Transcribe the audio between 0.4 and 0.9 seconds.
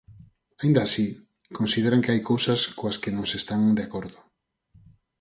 Aínda